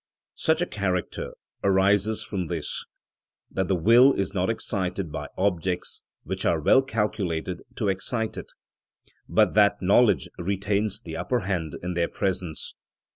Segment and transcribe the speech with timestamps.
[0.33, 2.85] Such a character arises from this,
[3.51, 8.51] that the will is not excited by objects which are well calculated to excite it,
[9.29, 12.73] but that knowledge retains the upper hand in their presence.